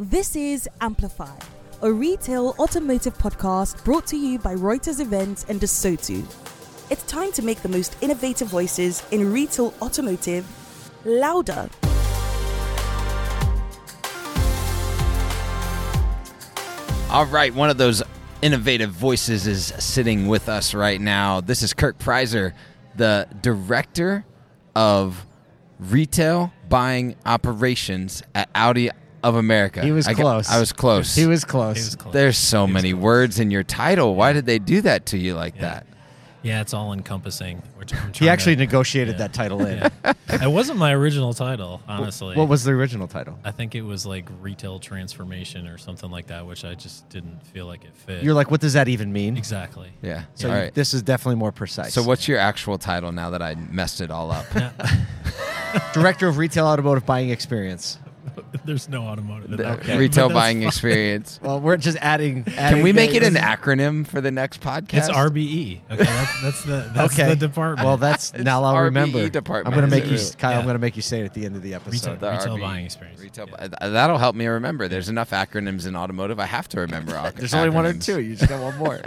This 0.00 0.36
is 0.36 0.68
Amplify, 0.80 1.36
a 1.82 1.90
retail 1.90 2.54
automotive 2.60 3.18
podcast 3.18 3.82
brought 3.82 4.06
to 4.06 4.16
you 4.16 4.38
by 4.38 4.54
Reuters 4.54 5.00
Events 5.00 5.44
and 5.48 5.60
ASOTU. 5.60 6.24
It's 6.88 7.02
time 7.08 7.32
to 7.32 7.42
make 7.42 7.62
the 7.62 7.68
most 7.68 7.96
innovative 8.00 8.46
voices 8.46 9.02
in 9.10 9.32
retail 9.32 9.74
automotive 9.82 10.46
louder. 11.04 11.68
All 17.10 17.26
right, 17.26 17.52
one 17.52 17.68
of 17.68 17.76
those 17.76 18.00
innovative 18.40 18.90
voices 18.90 19.48
is 19.48 19.74
sitting 19.80 20.28
with 20.28 20.48
us 20.48 20.74
right 20.74 21.00
now. 21.00 21.40
This 21.40 21.64
is 21.64 21.74
Kirk 21.74 21.98
Preiser, 21.98 22.52
the 22.94 23.26
director 23.42 24.24
of 24.76 25.26
retail 25.80 26.52
buying 26.68 27.16
operations 27.26 28.22
at 28.36 28.48
Audi 28.54 28.90
of 29.22 29.34
America. 29.34 29.82
He 29.82 29.92
was 29.92 30.06
I 30.06 30.12
got- 30.14 30.22
close. 30.22 30.48
I 30.50 30.58
was 30.60 30.72
close. 30.72 31.14
He 31.14 31.26
was 31.26 31.44
close. 31.44 31.76
He 31.76 31.82
was 31.84 31.96
close. 31.96 32.12
There's 32.14 32.38
so 32.38 32.66
He 32.66 32.72
many 32.72 32.92
close. 32.92 33.02
words 33.02 33.38
in 33.40 33.50
your 33.50 33.62
title. 33.64 34.14
Why 34.14 34.32
did 34.32 34.46
they 34.46 34.58
do 34.58 34.80
that 34.82 35.06
to 35.06 35.18
you 35.18 35.34
like 35.34 35.54
Yeah. 35.56 35.60
that? 35.62 35.86
Yeah, 36.40 36.60
it's 36.60 36.72
all 36.72 36.92
encompassing. 36.92 37.62
Which 37.76 37.92
I'm 37.92 38.06
He 38.06 38.12
trying 38.12 38.30
actually 38.30 38.54
to- 38.56 38.60
negotiated 38.60 39.14
yeah. 39.14 39.18
that 39.26 39.32
title 39.32 39.66
in. 39.66 39.78
Yeah. 39.78 40.12
it 40.44 40.50
wasn't 40.50 40.78
my 40.78 40.92
original 40.94 41.34
title, 41.34 41.82
honestly. 41.88 42.36
What 42.36 42.46
was 42.48 42.62
the 42.62 42.70
original 42.70 43.08
title? 43.08 43.36
I 43.44 43.50
think 43.50 43.74
it 43.74 43.82
was 43.82 44.06
like 44.06 44.28
retail 44.40 44.78
transformation 44.78 45.66
or 45.66 45.78
something 45.78 46.10
like 46.12 46.28
that, 46.28 46.46
which 46.46 46.64
I 46.64 46.74
just 46.74 47.08
didn't 47.08 47.44
feel 47.48 47.66
like 47.66 47.84
it 47.84 47.90
fit. 47.96 48.22
You're 48.22 48.34
like, 48.34 48.52
what 48.52 48.60
does 48.60 48.74
that 48.74 48.86
even 48.86 49.12
mean? 49.12 49.36
exactly. 49.36 49.88
Yeah. 50.00 50.22
So 50.36 50.48
all 50.48 50.54
you- 50.54 50.60
right. 50.62 50.74
this 50.74 50.94
is 50.94 51.02
definitely 51.02 51.36
more 51.40 51.50
precise. 51.52 51.92
so 51.92 52.04
what's 52.04 52.28
your 52.28 52.38
actual 52.38 52.78
title 52.78 53.10
now 53.10 53.30
that 53.30 53.42
I 53.42 53.56
messed 53.56 54.00
it 54.00 54.10
all 54.12 54.30
up? 54.30 54.46
Director 55.92 56.28
of 56.28 56.38
Retail 56.38 56.66
Automotive 56.66 57.04
Buying 57.04 57.30
Experience. 57.30 57.98
There's 58.64 58.88
no 58.88 59.02
automotive. 59.04 59.50
in 59.50 59.56
The 59.56 59.62
that. 59.62 59.86
Retail 59.98 60.28
But 60.28 60.34
that's 60.34 60.44
buying 60.46 60.58
fine. 60.60 60.68
experience. 60.68 61.40
Well, 61.48 61.60
we're 61.60 61.76
just 61.76 61.98
adding. 62.00 62.44
Can 62.44 62.54
adding 62.58 62.82
we 62.82 62.92
make 62.92 63.14
it 63.14 63.22
an 63.22 63.34
things. 63.34 63.44
acronym 63.44 64.06
for 64.06 64.20
the 64.20 64.30
next 64.30 64.60
podcast? 64.60 64.98
It's 64.98 65.10
RBE. 65.10 65.80
Okay, 65.90 65.96
that's, 66.04 66.42
that's 66.42 66.62
the 66.64 66.90
that's 66.94 67.14
okay. 67.18 67.28
the 67.30 67.36
department. 67.36 67.86
Well, 67.86 67.96
that's 67.96 68.32
It's 68.34 68.44
now 68.44 68.62
I'll 68.64 68.74
RBE 68.74 68.84
remember. 68.84 69.28
department, 69.28 69.66
I'm 69.74 69.80
gonna 69.80 69.90
make 69.90 70.04
it 70.04 70.10
you, 70.10 70.16
really? 70.18 70.30
Kyle. 70.38 70.52
I'm 70.52 70.58
Yeah. 70.60 70.66
gonna 70.66 70.78
make 70.78 70.96
you 70.96 71.02
say 71.02 71.20
it 71.20 71.24
at 71.24 71.34
the 71.34 71.44
end 71.46 71.56
of 71.56 71.62
the 71.62 71.70
retail, 71.74 71.86
episode. 71.86 72.20
The 72.20 72.30
retail 72.30 72.56
RB 72.56 72.60
buying 72.60 72.84
experience. 72.84 73.20
Retail. 73.20 73.48
Yeah. 73.50 73.68
bu- 73.68 73.74
uh, 73.80 73.88
That'll 73.90 74.18
help 74.18 74.36
me 74.36 74.46
remember. 74.46 74.88
There's 74.88 75.08
enough 75.08 75.30
acronyms 75.30 75.86
in 75.86 75.96
automotive. 75.96 76.38
I 76.40 76.46
have 76.46 76.68
to 76.70 76.80
remember. 76.80 77.16
ac- 77.16 77.34
There's 77.36 77.54
only 77.54 77.70
one 77.70 77.86
or 77.86 77.92
acronyms. 77.94 78.04
two. 78.04 78.20
You 78.20 78.36
just 78.36 78.48
got 78.48 78.60
one 78.62 78.76
more. 78.76 79.00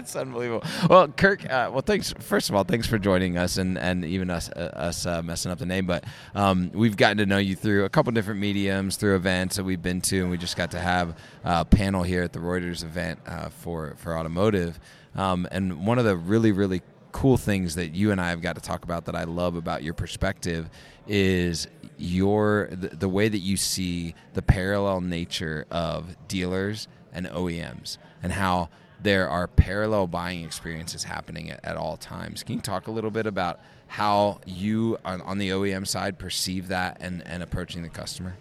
It's 0.00 0.16
unbelievable. 0.16 0.66
Well, 0.88 1.08
Kirk. 1.08 1.44
Uh, 1.44 1.68
well, 1.70 1.82
thanks. 1.82 2.14
First 2.20 2.48
of 2.48 2.54
all, 2.54 2.64
thanks 2.64 2.86
for 2.86 2.98
joining 2.98 3.36
us 3.36 3.58
and 3.58 3.76
and 3.76 4.02
even 4.02 4.30
us 4.30 4.48
uh, 4.48 4.72
us 4.74 5.04
uh, 5.04 5.22
messing 5.22 5.52
up 5.52 5.58
the 5.58 5.66
name. 5.66 5.84
But 5.84 6.04
um, 6.34 6.70
we've 6.72 6.96
gotten 6.96 7.18
to 7.18 7.26
know 7.26 7.36
you 7.36 7.54
through 7.54 7.84
a 7.84 7.90
couple 7.90 8.10
different 8.12 8.40
mediums, 8.40 8.96
through 8.96 9.16
events 9.16 9.56
that 9.56 9.64
we've 9.64 9.82
been 9.82 10.00
to, 10.02 10.22
and 10.22 10.30
we 10.30 10.38
just 10.38 10.56
got 10.56 10.70
to 10.70 10.80
have 10.80 11.18
a 11.44 11.66
panel 11.66 12.02
here 12.02 12.22
at 12.22 12.32
the 12.32 12.38
Reuters 12.38 12.82
event 12.82 13.20
uh, 13.26 13.50
for 13.50 13.94
for 13.98 14.16
automotive. 14.16 14.80
Um, 15.14 15.46
and 15.52 15.86
one 15.86 15.98
of 15.98 16.06
the 16.06 16.16
really 16.16 16.52
really 16.52 16.80
cool 17.12 17.36
things 17.36 17.74
that 17.74 17.94
you 17.94 18.10
and 18.10 18.20
I 18.22 18.30
have 18.30 18.40
got 18.40 18.54
to 18.54 18.62
talk 18.62 18.84
about 18.84 19.04
that 19.04 19.14
I 19.14 19.24
love 19.24 19.54
about 19.56 19.82
your 19.82 19.92
perspective 19.92 20.70
is 21.06 21.68
your 21.98 22.70
the, 22.72 22.88
the 22.88 23.08
way 23.08 23.28
that 23.28 23.40
you 23.40 23.58
see 23.58 24.14
the 24.32 24.40
parallel 24.40 25.02
nature 25.02 25.66
of 25.70 26.16
dealers 26.26 26.88
and 27.12 27.26
OEMs 27.26 27.98
and 28.22 28.32
how 28.32 28.70
there 29.02 29.28
are 29.28 29.46
parallel 29.46 30.06
buying 30.06 30.44
experiences 30.44 31.04
happening 31.04 31.50
at, 31.50 31.64
at 31.64 31.76
all 31.76 31.96
times. 31.96 32.42
Can 32.42 32.56
you 32.56 32.60
talk 32.60 32.86
a 32.86 32.90
little 32.90 33.10
bit 33.10 33.26
about 33.26 33.60
how 33.86 34.40
you 34.46 34.98
on, 35.04 35.20
on 35.22 35.38
the 35.38 35.50
OEM 35.50 35.86
side 35.86 36.18
perceive 36.18 36.68
that 36.68 36.98
and, 37.00 37.26
and 37.26 37.42
approaching 37.42 37.82
the 37.82 37.88
customer? 37.88 38.36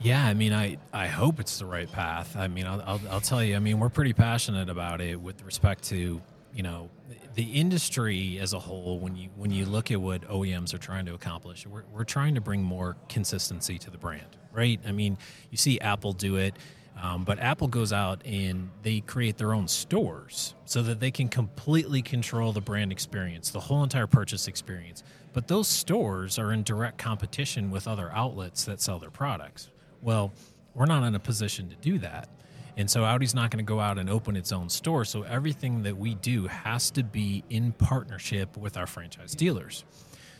Yeah, 0.00 0.24
I 0.24 0.34
mean, 0.34 0.52
I, 0.52 0.76
I 0.92 1.06
hope 1.06 1.40
it's 1.40 1.58
the 1.58 1.66
right 1.66 1.90
path. 1.90 2.36
I 2.36 2.48
mean, 2.48 2.66
I'll, 2.66 2.82
I'll, 2.82 3.00
I'll 3.10 3.20
tell 3.20 3.42
you, 3.42 3.56
I 3.56 3.58
mean, 3.58 3.78
we're 3.78 3.88
pretty 3.88 4.12
passionate 4.12 4.68
about 4.68 5.00
it 5.00 5.20
with 5.20 5.42
respect 5.42 5.84
to, 5.84 6.20
you 6.54 6.62
know, 6.62 6.90
the 7.34 7.44
industry 7.44 8.38
as 8.38 8.52
a 8.52 8.58
whole. 8.58 8.98
When 8.98 9.16
you 9.16 9.28
when 9.36 9.50
you 9.50 9.66
look 9.66 9.90
at 9.90 10.00
what 10.00 10.22
OEMs 10.22 10.74
are 10.74 10.78
trying 10.78 11.06
to 11.06 11.14
accomplish, 11.14 11.66
we're, 11.66 11.84
we're 11.92 12.04
trying 12.04 12.34
to 12.34 12.40
bring 12.40 12.62
more 12.62 12.96
consistency 13.08 13.78
to 13.78 13.90
the 13.90 13.98
brand, 13.98 14.36
right? 14.52 14.80
I 14.86 14.92
mean, 14.92 15.18
you 15.50 15.56
see 15.56 15.78
Apple 15.80 16.12
do 16.12 16.36
it, 16.36 16.54
um, 17.00 17.24
but 17.24 17.38
Apple 17.38 17.68
goes 17.68 17.92
out 17.92 18.24
and 18.24 18.70
they 18.82 19.00
create 19.00 19.36
their 19.36 19.52
own 19.52 19.68
stores 19.68 20.54
so 20.64 20.82
that 20.82 20.98
they 20.98 21.10
can 21.10 21.28
completely 21.28 22.00
control 22.00 22.52
the 22.52 22.60
brand 22.60 22.90
experience, 22.90 23.50
the 23.50 23.60
whole 23.60 23.82
entire 23.82 24.06
purchase 24.06 24.48
experience. 24.48 25.02
But 25.32 25.48
those 25.48 25.68
stores 25.68 26.38
are 26.38 26.52
in 26.52 26.62
direct 26.62 26.96
competition 26.96 27.70
with 27.70 27.86
other 27.86 28.10
outlets 28.12 28.64
that 28.64 28.80
sell 28.80 28.98
their 28.98 29.10
products. 29.10 29.68
Well, 30.00 30.32
we're 30.74 30.86
not 30.86 31.04
in 31.04 31.14
a 31.14 31.20
position 31.20 31.68
to 31.68 31.76
do 31.76 31.98
that. 31.98 32.30
And 32.78 32.90
so 32.90 33.04
Audi's 33.04 33.34
not 33.34 33.50
going 33.50 33.64
to 33.64 33.68
go 33.68 33.80
out 33.80 33.98
and 33.98 34.08
open 34.08 34.36
its 34.36 34.52
own 34.52 34.68
store. 34.68 35.04
So 35.04 35.22
everything 35.22 35.82
that 35.82 35.96
we 35.96 36.14
do 36.14 36.46
has 36.46 36.90
to 36.92 37.02
be 37.02 37.44
in 37.48 37.72
partnership 37.72 38.56
with 38.56 38.76
our 38.76 38.86
franchise 38.86 39.34
dealers. 39.34 39.84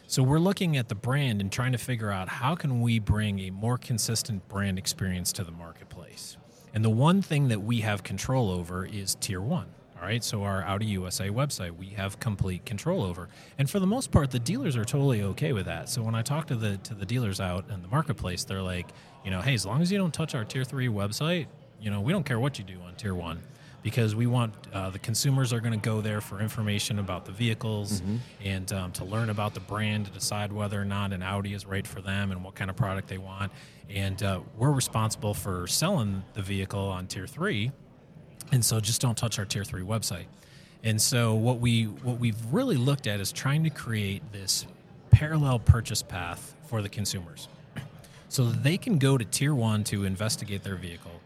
So 0.06 0.22
we're 0.22 0.38
looking 0.38 0.76
at 0.76 0.88
the 0.88 0.94
brand 0.94 1.40
and 1.40 1.50
trying 1.50 1.72
to 1.72 1.78
figure 1.78 2.10
out 2.10 2.28
how 2.28 2.54
can 2.54 2.80
we 2.80 2.98
bring 2.98 3.40
a 3.40 3.50
more 3.50 3.76
consistent 3.76 4.46
brand 4.48 4.78
experience 4.78 5.32
to 5.32 5.44
the 5.44 5.50
marketplace. 5.50 6.36
And 6.76 6.84
the 6.84 6.90
one 6.90 7.22
thing 7.22 7.48
that 7.48 7.62
we 7.62 7.80
have 7.80 8.02
control 8.02 8.50
over 8.50 8.84
is 8.84 9.14
tier 9.14 9.40
1. 9.40 9.66
All 9.96 10.02
right, 10.02 10.22
so 10.22 10.42
our 10.42 10.62
Audi 10.62 10.84
USA 10.84 11.30
website, 11.30 11.74
we 11.74 11.86
have 11.96 12.20
complete 12.20 12.66
control 12.66 13.02
over, 13.02 13.30
and 13.56 13.68
for 13.68 13.80
the 13.80 13.86
most 13.86 14.10
part, 14.10 14.30
the 14.30 14.38
dealers 14.38 14.76
are 14.76 14.84
totally 14.84 15.22
okay 15.22 15.54
with 15.54 15.64
that. 15.64 15.88
So 15.88 16.02
when 16.02 16.14
I 16.14 16.20
talk 16.20 16.48
to 16.48 16.54
the 16.54 16.76
to 16.76 16.92
the 16.92 17.06
dealers 17.06 17.40
out 17.40 17.64
in 17.70 17.80
the 17.80 17.88
marketplace, 17.88 18.44
they're 18.44 18.60
like, 18.60 18.88
you 19.24 19.30
know, 19.30 19.40
hey, 19.40 19.54
as 19.54 19.64
long 19.64 19.80
as 19.80 19.90
you 19.90 19.96
don't 19.96 20.12
touch 20.12 20.34
our 20.34 20.44
tier 20.44 20.64
three 20.64 20.88
website, 20.88 21.46
you 21.80 21.90
know, 21.90 22.02
we 22.02 22.12
don't 22.12 22.26
care 22.26 22.38
what 22.38 22.58
you 22.58 22.64
do 22.64 22.78
on 22.82 22.94
tier 22.96 23.14
one, 23.14 23.40
because 23.86 24.16
we 24.16 24.26
want 24.26 24.52
uh, 24.72 24.90
the 24.90 24.98
consumers 24.98 25.52
are 25.52 25.60
going 25.60 25.72
to 25.72 25.78
go 25.78 26.00
there 26.00 26.20
for 26.20 26.40
information 26.40 26.98
about 26.98 27.24
the 27.24 27.30
vehicles 27.30 28.02
and 28.44 28.72
um, 28.72 28.90
to 28.90 29.04
learn 29.04 29.30
about 29.30 29.54
the 29.54 29.60
brand 29.60 30.06
to 30.06 30.10
decide 30.10 30.52
whether 30.52 30.82
or 30.82 30.84
not 30.84 31.12
an 31.12 31.22
Audi 31.22 31.54
is 31.54 31.64
right 31.64 31.86
for 31.86 32.00
them 32.00 32.32
and 32.32 32.42
what 32.42 32.56
kind 32.56 32.68
of 32.68 32.74
product 32.74 33.06
they 33.06 33.18
want. 33.18 33.52
And 33.88 34.20
uh, 34.24 34.40
we're 34.58 34.72
responsible 34.72 35.34
for 35.34 35.68
selling 35.68 36.24
the 36.34 36.42
vehicle 36.42 36.80
on 36.80 37.06
tier 37.06 37.28
three, 37.28 37.70
and 38.50 38.64
so 38.64 38.80
just 38.80 39.00
don't 39.00 39.16
touch 39.16 39.38
our 39.38 39.44
tier 39.44 39.62
three 39.62 39.84
website. 39.84 40.26
And 40.82 41.00
so 41.00 41.34
what 41.34 41.60
we 41.60 41.84
what 41.84 42.18
we've 42.18 42.44
really 42.50 42.76
looked 42.76 43.06
at 43.06 43.20
is 43.20 43.30
trying 43.30 43.62
to 43.62 43.70
create 43.70 44.32
this 44.32 44.66
parallel 45.12 45.60
purchase 45.60 46.02
path 46.02 46.56
for 46.66 46.82
the 46.82 46.88
consumers, 46.88 47.46
so 48.28 48.46
that 48.46 48.64
they 48.64 48.78
can 48.78 48.98
go 48.98 49.16
to 49.16 49.24
tier 49.24 49.54
one 49.54 49.84
to 49.84 50.02
investigate 50.02 50.64
their 50.64 50.74
vehicle, 50.74 51.20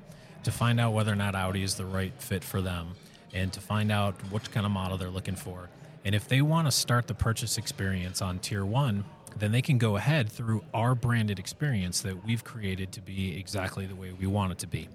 to 0.45 0.53
find 0.53 0.81
out 0.81 0.93
whether 0.93 1.13
or 1.13 1.17
not 1.17 1.35
Audi 1.35 1.63
is 1.63 1.75
the 1.75 1.85
right 1.85 2.13
fit 2.19 2.45
for 2.45 2.61
them, 2.61 2.93
and 3.33 3.53
to 3.53 3.61
find 3.61 3.93
out 3.93 4.15
what 4.31 4.51
kind 4.51 4.67
of 4.67 4.73
model 4.73 4.99
they're 4.99 5.11
looking 5.11 5.37
for. 5.37 5.69
And 6.05 6.15
if 6.15 6.27
they 6.29 6.41
want 6.41 6.67
to 6.67 6.73
start 6.73 7.07
the 7.07 7.15
purchase 7.15 7.59
experience 7.59 8.23
on 8.23 8.39
tier 8.39 8.65
one, 8.65 9.05
then 9.37 9.53
they 9.53 9.63
can 9.63 9.79
go 9.79 9.97
ahead 9.97 10.31
through 10.31 10.65
our 10.75 10.95
branded 10.95 11.39
experience 11.39 12.01
that 12.01 12.25
we've 12.25 12.43
created 12.43 12.93
to 12.93 13.01
be 13.01 13.39
exactly 13.39 13.87
the 13.87 13.95
way 13.95 14.13
we 14.13 14.27
want 14.27 14.53
it 14.53 14.59
to 14.59 14.67
be. 14.67 14.89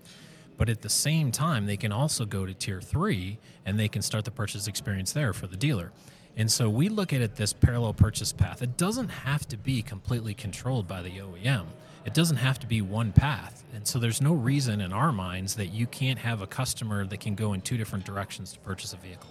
But 0.57 0.69
at 0.69 0.81
the 0.81 0.89
same 0.89 1.31
time, 1.31 1.65
they 1.65 1.77
can 1.77 1.91
also 1.91 2.25
go 2.25 2.45
to 2.45 2.53
tier 2.53 2.81
three 2.81 3.37
and 3.65 3.79
they 3.79 3.87
can 3.87 4.01
start 4.01 4.25
the 4.25 4.31
purchase 4.31 4.67
experience 4.67 5.13
there 5.13 5.33
for 5.33 5.47
the 5.47 5.57
dealer. 5.57 5.91
And 6.37 6.51
so 6.51 6.69
we 6.69 6.89
look 6.89 7.13
at 7.13 7.21
it 7.21 7.35
this 7.35 7.53
parallel 7.53 7.93
purchase 7.93 8.33
path. 8.33 8.61
It 8.61 8.77
doesn't 8.77 9.09
have 9.09 9.47
to 9.47 9.57
be 9.57 9.81
completely 9.81 10.33
controlled 10.33 10.87
by 10.87 11.01
the 11.01 11.11
OEM. 11.11 11.65
It 12.05 12.13
doesn't 12.13 12.37
have 12.37 12.59
to 12.59 12.67
be 12.67 12.81
one 12.81 13.13
path. 13.13 13.63
And 13.73 13.87
so 13.87 13.99
there's 13.99 14.21
no 14.21 14.33
reason 14.33 14.81
in 14.81 14.93
our 14.93 15.11
minds 15.11 15.55
that 15.55 15.67
you 15.67 15.87
can't 15.87 16.19
have 16.19 16.41
a 16.41 16.47
customer 16.47 17.05
that 17.05 17.19
can 17.19 17.35
go 17.35 17.53
in 17.53 17.61
two 17.61 17.77
different 17.77 18.05
directions 18.05 18.53
to 18.53 18.59
purchase 18.59 18.93
a 18.93 18.97
vehicle. 18.97 19.29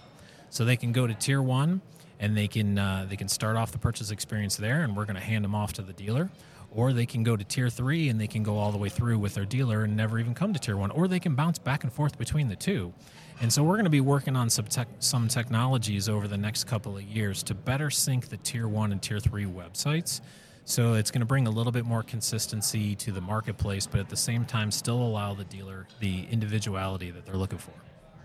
So 0.49 0.65
they 0.65 0.75
can 0.75 0.91
go 0.91 1.07
to 1.07 1.13
tier 1.13 1.41
one 1.41 1.81
and 2.19 2.35
they 2.35 2.47
can 2.47 2.77
uh, 2.77 3.05
they 3.09 3.17
can 3.17 3.27
start 3.27 3.55
off 3.57 3.71
the 3.71 3.77
purchase 3.77 4.09
experience 4.09 4.55
there, 4.55 4.83
and 4.83 4.95
we're 4.95 5.05
going 5.05 5.17
to 5.17 5.21
hand 5.21 5.43
them 5.43 5.53
off 5.53 5.73
to 5.73 5.81
the 5.81 5.93
dealer. 5.93 6.29
Or 6.71 6.91
they 6.91 7.05
can 7.05 7.23
go 7.23 7.37
to 7.37 7.43
tier 7.43 7.69
three 7.69 8.09
and 8.09 8.19
they 8.19 8.27
can 8.27 8.43
go 8.43 8.57
all 8.57 8.71
the 8.71 8.77
way 8.77 8.89
through 8.89 9.19
with 9.19 9.33
their 9.33 9.45
dealer 9.45 9.83
and 9.83 9.95
never 9.95 10.19
even 10.19 10.33
come 10.33 10.53
to 10.53 10.59
tier 10.59 10.75
one. 10.75 10.91
Or 10.91 11.07
they 11.07 11.19
can 11.19 11.33
bounce 11.33 11.57
back 11.57 11.83
and 11.83 11.93
forth 11.93 12.17
between 12.17 12.49
the 12.49 12.55
two. 12.57 12.93
And 13.41 13.51
so 13.51 13.63
we're 13.63 13.75
going 13.75 13.85
to 13.85 13.89
be 13.89 14.01
working 14.01 14.35
on 14.35 14.49
some 14.49 14.65
tech, 14.65 14.87
some 14.99 15.27
technologies 15.27 16.07
over 16.07 16.27
the 16.27 16.37
next 16.37 16.65
couple 16.65 16.95
of 16.95 17.03
years 17.03 17.43
to 17.43 17.53
better 17.53 17.89
sync 17.89 18.29
the 18.29 18.37
tier 18.37 18.67
one 18.67 18.91
and 18.91 19.01
tier 19.01 19.19
three 19.19 19.45
websites. 19.45 20.21
So 20.63 20.93
it's 20.93 21.11
going 21.11 21.19
to 21.19 21.27
bring 21.27 21.45
a 21.45 21.49
little 21.51 21.71
bit 21.71 21.85
more 21.85 22.01
consistency 22.01 22.95
to 22.95 23.11
the 23.11 23.21
marketplace, 23.21 23.85
but 23.85 23.99
at 23.99 24.09
the 24.09 24.15
same 24.17 24.45
time, 24.45 24.71
still 24.71 25.01
allow 25.01 25.33
the 25.35 25.43
dealer 25.43 25.85
the 25.99 26.25
individuality 26.31 27.11
that 27.11 27.25
they're 27.25 27.35
looking 27.35 27.59
for. 27.59 27.73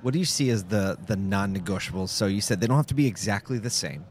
What 0.02 0.14
do 0.14 0.18
you 0.18 0.24
see 0.24 0.48
as 0.48 0.64
the 0.64 0.96
the 1.06 1.16
non-negotiables? 1.16 2.08
So 2.08 2.26
you 2.26 2.40
said 2.40 2.60
they 2.60 2.66
don't 2.66 2.78
have 2.78 2.86
to 2.86 2.94
be 2.94 3.06
exactly 3.06 3.58
the 3.58 3.68
same, 3.68 4.06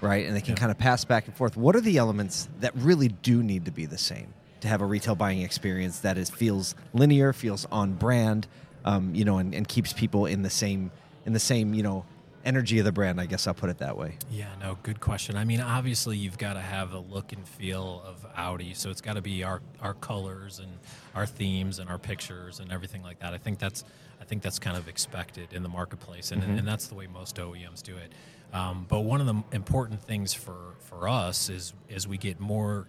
right? 0.00 0.24
And 0.26 0.34
they 0.34 0.40
can 0.40 0.50
Yeah. 0.52 0.60
kind 0.60 0.70
of 0.70 0.78
pass 0.78 1.04
back 1.04 1.26
and 1.26 1.36
forth. 1.36 1.56
What 1.58 1.76
are 1.76 1.82
the 1.82 1.98
elements 1.98 2.48
that 2.60 2.74
really 2.76 3.08
do 3.08 3.42
need 3.42 3.66
to 3.66 3.70
be 3.70 3.84
the 3.84 3.98
same 3.98 4.32
to 4.60 4.68
have 4.68 4.80
a 4.80 4.86
retail 4.86 5.14
buying 5.14 5.42
experience 5.42 5.98
that 5.98 6.16
is 6.16 6.30
feels 6.30 6.74
linear, 6.94 7.34
feels 7.34 7.66
on 7.70 7.92
brand, 7.92 8.46
um, 8.86 9.14
you 9.14 9.24
know, 9.24 9.38
and, 9.38 9.54
and 9.54 9.68
keeps 9.68 9.92
people 9.92 10.26
in 10.26 10.42
the 10.42 10.50
same 10.50 10.90
in 11.26 11.32
the 11.32 11.40
same 11.40 11.74
you 11.74 11.82
know 11.82 12.06
energy 12.44 12.78
of 12.78 12.84
the 12.84 12.92
brand. 12.92 13.20
I 13.20 13.26
guess 13.26 13.46
I'll 13.46 13.54
put 13.54 13.68
it 13.68 13.78
that 13.78 13.98
way. 13.98 14.16
Yeah, 14.30 14.48
no, 14.60 14.78
good 14.82 15.00
question. 15.00 15.36
I 15.36 15.44
mean, 15.44 15.60
obviously, 15.60 16.16
you've 16.16 16.38
got 16.38 16.54
to 16.54 16.60
have 16.60 16.92
the 16.92 17.00
look 17.00 17.32
and 17.32 17.46
feel 17.46 18.02
of 18.06 18.24
Audi, 18.36 18.72
so 18.72 18.88
it's 18.88 19.00
got 19.00 19.14
to 19.14 19.22
be 19.22 19.42
our 19.42 19.60
our 19.82 19.94
colors 19.94 20.60
and 20.60 20.72
our 21.14 21.26
themes 21.26 21.80
and 21.80 21.90
our 21.90 21.98
pictures 21.98 22.60
and 22.60 22.72
everything 22.72 23.02
like 23.02 23.18
that. 23.18 23.34
I 23.34 23.38
think 23.38 23.58
that's 23.58 23.84
I 24.20 24.24
think 24.24 24.42
that's 24.42 24.58
kind 24.58 24.76
of 24.76 24.88
expected 24.88 25.52
in 25.52 25.62
the 25.62 25.68
marketplace, 25.68 26.30
and, 26.30 26.42
and 26.42 26.66
that's 26.66 26.86
the 26.86 26.94
way 26.94 27.06
most 27.06 27.36
OEMs 27.36 27.82
do 27.82 27.96
it. 27.96 28.12
Um, 28.54 28.86
but 28.88 29.00
one 29.00 29.20
of 29.20 29.26
the 29.26 29.42
important 29.52 30.00
things 30.00 30.32
for 30.32 30.74
for 30.78 31.08
us 31.08 31.50
is 31.50 31.74
as 31.90 32.06
we 32.06 32.16
get 32.16 32.38
more 32.38 32.86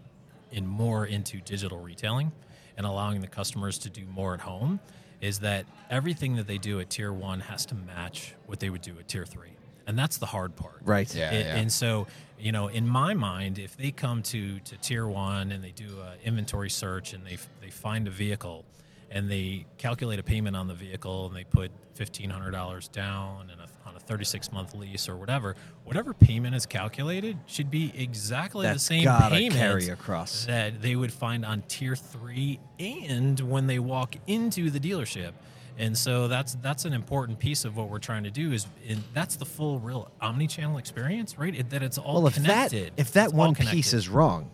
and 0.53 0.67
more 0.67 1.05
into 1.05 1.41
digital 1.41 1.79
retailing 1.79 2.31
and 2.77 2.85
allowing 2.85 3.21
the 3.21 3.27
customers 3.27 3.77
to 3.79 3.89
do 3.89 4.05
more 4.05 4.33
at 4.33 4.41
home 4.41 4.79
is 5.21 5.39
that 5.39 5.65
everything 5.89 6.35
that 6.35 6.47
they 6.47 6.57
do 6.57 6.79
at 6.79 6.89
tier 6.89 7.11
one 7.11 7.39
has 7.39 7.65
to 7.67 7.75
match 7.75 8.33
what 8.45 8.59
they 8.59 8.69
would 8.69 8.81
do 8.81 8.97
at 8.99 9.07
tier 9.07 9.25
three. 9.25 9.49
And 9.87 9.97
that's 9.97 10.17
the 10.17 10.25
hard 10.25 10.55
part. 10.55 10.79
Right. 10.83 11.13
Yeah, 11.15 11.31
A- 11.31 11.39
yeah. 11.39 11.55
And 11.55 11.71
so, 11.71 12.07
you 12.37 12.51
know, 12.51 12.67
in 12.67 12.87
my 12.87 13.13
mind, 13.13 13.57
if 13.57 13.77
they 13.77 13.91
come 13.91 14.21
to, 14.23 14.59
to 14.59 14.77
tier 14.77 15.07
one 15.07 15.51
and 15.51 15.63
they 15.63 15.71
do 15.71 16.01
an 16.01 16.17
inventory 16.25 16.69
search 16.69 17.13
and 17.13 17.25
they, 17.25 17.37
they 17.61 17.69
find 17.69 18.07
a 18.07 18.11
vehicle 18.11 18.65
and 19.09 19.31
they 19.31 19.65
calculate 19.77 20.19
a 20.19 20.23
payment 20.23 20.55
on 20.57 20.67
the 20.67 20.73
vehicle 20.73 21.27
and 21.27 21.35
they 21.35 21.45
put 21.45 21.71
$1,500 21.97 22.91
down 22.91 23.49
and 23.51 23.61
a, 23.61 23.63
a 23.63 23.67
36 24.07 24.51
month 24.51 24.73
lease 24.73 25.07
or 25.09 25.15
whatever, 25.15 25.55
whatever 25.83 26.13
payment 26.13 26.55
is 26.55 26.65
calculated 26.65 27.37
should 27.45 27.69
be 27.69 27.91
exactly 27.95 28.65
the 28.67 28.79
same 28.79 29.07
payment 29.29 29.89
across. 29.89 30.45
that 30.45 30.81
they 30.81 30.95
would 30.95 31.11
find 31.13 31.45
on 31.45 31.61
tier 31.67 31.95
three 31.95 32.59
and 32.79 33.39
when 33.39 33.67
they 33.67 33.79
walk 33.79 34.15
into 34.27 34.69
the 34.69 34.79
dealership. 34.79 35.33
And 35.79 35.95
so 35.95 36.27
that's 36.27 36.55
that's 36.55 36.85
an 36.85 36.93
important 36.93 37.37
piece 37.37 37.63
of 37.63 37.77
what 37.77 37.89
we're 37.89 37.99
trying 37.99 38.23
to 38.23 38.31
do 38.31 38.51
is 38.51 38.65
and 38.89 39.03
that's 39.13 39.35
the 39.35 39.45
full 39.45 39.79
real 39.79 40.09
omni-channel 40.19 40.79
experience, 40.79 41.37
right? 41.37 41.53
It, 41.53 41.69
that 41.69 41.83
it's 41.83 41.99
all 41.99 42.15
well, 42.15 42.27
if 42.27 42.35
that 42.35 42.71
connected. 42.71 42.93
if 42.97 43.13
that 43.13 43.25
It's 43.25 43.33
one 43.33 43.53
piece 43.53 43.93
is 43.93 44.09
wrong, 44.09 44.49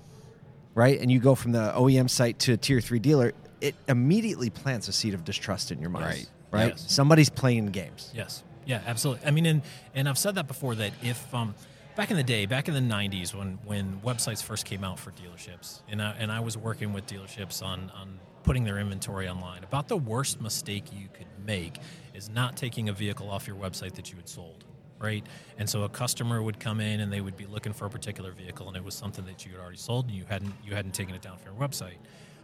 right, 0.75 0.99
and 0.99 1.09
you 1.09 1.19
go 1.19 1.33
from 1.35 1.53
the 1.53 1.71
OEM 1.75 2.09
site 2.09 2.39
to 2.39 2.53
a 2.53 2.57
tier 2.57 2.81
three 2.81 2.99
dealer, 2.99 3.31
it 3.61 3.75
immediately 3.87 4.49
plants 4.49 4.89
a 4.89 4.91
seed 4.91 5.13
of 5.13 5.23
distrust 5.23 5.71
in 5.71 5.79
your 5.79 5.89
mind. 5.89 6.05
Right. 6.07 6.29
Right. 6.51 6.67
Yes. 6.71 6.85
Somebody's 6.91 7.29
playing 7.29 7.67
games. 7.67 8.11
Yes. 8.13 8.43
Yeah, 8.65 8.81
absolutely. 8.85 9.25
I 9.25 9.31
mean, 9.31 9.45
and 9.45 9.61
and 9.93 10.07
I've 10.07 10.17
said 10.17 10.35
that 10.35 10.47
before 10.47 10.75
that 10.75 10.91
if 11.01 11.33
um, 11.33 11.55
back 11.95 12.11
in 12.11 12.17
the 12.17 12.23
day, 12.23 12.45
back 12.45 12.67
in 12.67 12.73
the 12.73 12.79
'90s, 12.79 13.33
when 13.33 13.59
when 13.65 13.99
websites 14.03 14.41
first 14.41 14.65
came 14.65 14.83
out 14.83 14.99
for 14.99 15.11
dealerships, 15.11 15.81
and 15.89 16.01
I, 16.01 16.15
and 16.17 16.31
I 16.31 16.39
was 16.39 16.57
working 16.57 16.93
with 16.93 17.05
dealerships 17.05 17.63
on 17.63 17.91
on 17.95 18.19
putting 18.43 18.63
their 18.63 18.77
inventory 18.77 19.27
online, 19.29 19.63
about 19.63 19.87
the 19.87 19.97
worst 19.97 20.41
mistake 20.41 20.85
you 20.93 21.07
could 21.13 21.27
make 21.45 21.79
is 22.13 22.29
not 22.29 22.57
taking 22.57 22.89
a 22.89 22.93
vehicle 22.93 23.29
off 23.29 23.47
your 23.47 23.55
website 23.55 23.93
that 23.93 24.11
you 24.11 24.17
had 24.17 24.27
sold. 24.27 24.65
Right, 24.99 25.25
and 25.57 25.69
so 25.69 25.83
a 25.83 25.89
customer 25.89 26.41
would 26.41 26.61
come 26.61 26.79
in 26.79 27.01
and 27.01 27.11
they 27.11 27.19
would 27.19 27.35
be 27.35 27.45
looking 27.45 27.73
for 27.73 27.85
a 27.85 27.89
particular 27.89 28.31
vehicle, 28.31 28.69
and 28.69 28.77
it 28.77 28.83
was 28.83 28.95
something 28.95 29.25
that 29.25 29.45
you 29.45 29.51
had 29.51 29.59
already 29.59 29.77
sold, 29.77 30.05
and 30.05 30.15
you 30.15 30.23
hadn't 30.29 30.53
you 30.65 30.73
hadn't 30.73 30.93
taken 30.93 31.13
it 31.13 31.21
down 31.21 31.37
from 31.37 31.57
your 31.57 31.67
website. 31.67 31.97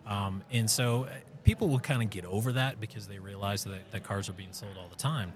Um, 0.06 0.44
and 0.52 0.70
so 0.70 1.04
uh, 1.04 1.10
people 1.44 1.70
will 1.70 1.80
kind 1.80 2.02
of 2.02 2.10
get 2.10 2.26
over 2.26 2.52
that 2.54 2.80
because 2.82 3.08
they 3.08 3.20
realize 3.20 3.64
that, 3.64 3.92
that 3.92 4.04
cars 4.04 4.28
are 4.28 4.34
being 4.34 4.52
sold 4.52 4.76
all 4.78 4.90
the 4.90 4.96
time. 4.96 5.32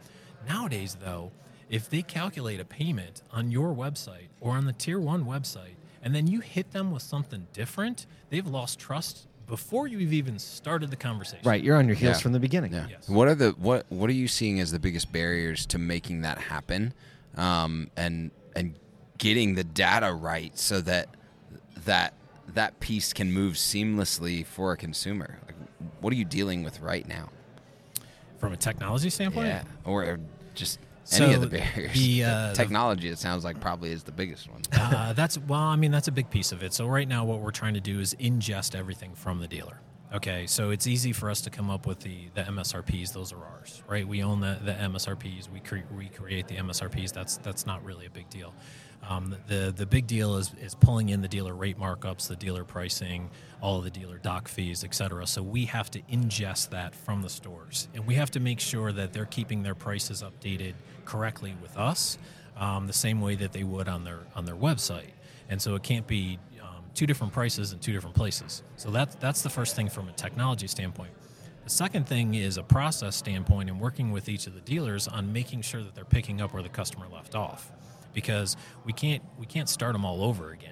Nowadays, 0.47 0.97
though, 0.99 1.31
if 1.69 1.89
they 1.89 2.01
calculate 2.01 2.59
a 2.59 2.65
payment 2.65 3.21
on 3.31 3.51
your 3.51 3.73
website 3.73 4.27
or 4.41 4.51
on 4.53 4.65
the 4.65 4.73
tier 4.73 4.99
one 4.99 5.25
website, 5.25 5.75
and 6.01 6.13
then 6.13 6.27
you 6.27 6.39
hit 6.41 6.71
them 6.71 6.91
with 6.91 7.01
something 7.01 7.47
different, 7.53 8.05
they've 8.29 8.45
lost 8.47 8.77
trust 8.79 9.27
before 9.47 9.87
you've 9.87 10.13
even 10.13 10.37
started 10.39 10.89
the 10.89 10.95
conversation. 10.95 11.45
Right. 11.47 11.63
You're 11.63 11.77
on 11.77 11.85
your 11.87 11.95
heels 11.95 12.17
Yeah. 12.17 12.21
from 12.21 12.31
the 12.33 12.39
beginning. 12.39 12.73
Yeah. 12.73 12.87
Yes. 12.89 13.07
What 13.09 13.27
are 13.27 13.35
the 13.35 13.51
what 13.51 13.85
What 13.89 14.09
are 14.09 14.13
you 14.13 14.27
seeing 14.27 14.59
as 14.59 14.71
the 14.71 14.79
biggest 14.79 15.11
barriers 15.11 15.65
to 15.67 15.77
making 15.77 16.21
that 16.21 16.37
happen, 16.37 16.93
um, 17.35 17.89
and 17.97 18.31
and 18.55 18.75
getting 19.17 19.55
the 19.55 19.63
data 19.63 20.13
right 20.13 20.57
so 20.57 20.81
that 20.81 21.09
that 21.85 22.13
that 22.53 22.79
piece 22.79 23.13
can 23.13 23.31
move 23.31 23.53
seamlessly 23.55 24.45
for 24.45 24.71
a 24.73 24.77
consumer? 24.77 25.39
Like, 25.45 25.55
what 26.01 26.11
are 26.13 26.17
you 26.17 26.25
dealing 26.25 26.63
with 26.63 26.79
right 26.81 27.07
now? 27.07 27.29
From 28.39 28.53
a 28.53 28.57
technology 28.57 29.09
standpoint, 29.09 29.47
Yeah, 29.47 29.63
or 29.85 30.19
just 30.55 30.79
any 31.11 31.33
of 31.33 31.41
the 31.41 31.47
barriers. 31.47 31.93
the, 31.99 32.23
uh, 32.23 32.49
the- 32.49 32.55
Technology, 32.55 33.09
it 33.09 33.17
sounds 33.19 33.43
like 33.43 33.59
probably 33.59 33.91
is 33.91 34.03
the 34.03 34.11
biggest 34.11 34.49
one. 34.49 34.61
uh, 34.73 35.13
that's 35.13 35.37
well, 35.37 35.59
I 35.59 35.75
mean, 35.75 35.91
that's 35.91 36.07
a 36.07 36.11
big 36.11 36.29
piece 36.29 36.51
of 36.51 36.63
it. 36.63 36.73
So 36.73 36.87
right 36.87 37.07
now, 37.07 37.25
what 37.25 37.39
we're 37.39 37.51
trying 37.51 37.73
to 37.73 37.81
do 37.81 37.99
is 37.99 38.15
ingest 38.15 38.75
everything 38.75 39.13
from 39.15 39.39
the 39.39 39.47
dealer. 39.47 39.79
Okay, 40.13 40.45
so 40.45 40.69
it's 40.69 40.85
easy 40.85 41.11
for 41.11 41.31
us 41.31 41.41
to 41.41 41.49
come 41.49 41.71
up 41.71 41.87
with 41.87 41.99
the, 42.01 42.29
the 42.35 42.43
MSRPs; 42.43 43.13
those 43.13 43.33
are 43.33 43.43
ours, 43.43 43.81
right? 43.87 44.07
We 44.07 44.21
own 44.21 44.41
the, 44.41 44.59
the 44.63 44.73
MSRPs. 44.73 45.49
We 45.49 45.59
cre- 45.59 45.91
we 45.91 46.07
create 46.07 46.47
the 46.47 46.55
MSRPs. 46.57 47.11
That's 47.11 47.37
that's 47.37 47.65
not 47.65 47.83
really 47.83 48.05
a 48.05 48.11
big 48.11 48.29
deal. 48.29 48.53
Um, 49.09 49.35
the 49.47 49.73
the 49.75 49.85
big 49.85 50.07
deal 50.07 50.37
is 50.37 50.53
is 50.61 50.75
pulling 50.75 51.09
in 51.09 51.21
the 51.21 51.27
dealer 51.27 51.53
rate 51.53 51.77
markups, 51.77 52.27
the 52.27 52.35
dealer 52.35 52.63
pricing, 52.63 53.29
all 53.61 53.77
of 53.77 53.83
the 53.83 53.89
dealer 53.89 54.17
doc 54.17 54.47
fees, 54.47 54.83
et 54.83 54.95
cetera. 54.95 55.27
So 55.27 55.43
we 55.43 55.65
have 55.65 55.91
to 55.91 55.99
ingest 56.03 56.69
that 56.69 56.95
from 56.95 57.21
the 57.21 57.29
stores, 57.29 57.87
and 57.93 58.07
we 58.07 58.15
have 58.15 58.31
to 58.31 58.39
make 58.39 58.59
sure 58.59 58.91
that 58.93 59.11
they're 59.11 59.25
keeping 59.25 59.63
their 59.63 59.75
prices 59.75 60.23
updated 60.23 60.73
correctly 61.05 61.53
with 61.61 61.77
us, 61.77 62.17
um, 62.57 62.87
the 62.87 62.93
same 62.93 63.19
way 63.19 63.35
that 63.35 63.51
they 63.51 63.63
would 63.63 63.87
on 63.87 64.03
their 64.03 64.19
on 64.35 64.45
their 64.45 64.55
website. 64.55 65.11
And 65.49 65.61
so 65.61 65.75
it 65.75 65.83
can't 65.83 66.07
be 66.07 66.39
um, 66.61 66.83
two 66.95 67.05
different 67.05 67.33
prices 67.33 67.73
in 67.73 67.79
two 67.79 67.91
different 67.91 68.15
places. 68.15 68.63
So 68.77 68.89
that's 68.89 69.15
that's 69.15 69.41
the 69.41 69.49
first 69.49 69.75
thing 69.75 69.89
from 69.89 70.07
a 70.07 70.13
technology 70.13 70.67
standpoint. 70.67 71.11
The 71.65 71.69
second 71.69 72.07
thing 72.07 72.35
is 72.35 72.57
a 72.57 72.63
process 72.63 73.15
standpoint 73.15 73.69
and 73.69 73.79
working 73.79 74.11
with 74.11 74.27
each 74.27 74.47
of 74.47 74.53
the 74.53 74.61
dealers 74.61 75.07
on 75.07 75.31
making 75.31 75.61
sure 75.61 75.81
that 75.83 75.95
they're 75.95 76.03
picking 76.03 76.41
up 76.41 76.53
where 76.53 76.63
the 76.63 76.69
customer 76.69 77.07
left 77.07 77.35
off, 77.35 77.71
because 78.13 78.55
we 78.85 78.93
can't 78.93 79.23
we 79.37 79.45
can't 79.45 79.69
start 79.69 79.93
them 79.93 80.05
all 80.05 80.23
over 80.23 80.51
again. 80.51 80.71